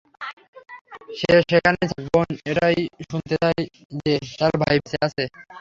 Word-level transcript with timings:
সে 1.17 1.31
যেখানেই 1.49 1.79
থাক, 1.83 2.01
বোন 2.07 2.27
এটাই 2.51 2.77
শুনতে 3.07 3.35
চায় 3.35 3.61
যে, 3.99 4.13
তার 4.39 4.53
ভাই 4.61 4.75
বেঁচে 4.77 4.97
আছে। 5.07 5.23